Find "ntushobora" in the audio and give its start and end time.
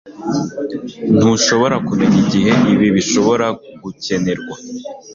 1.17-1.75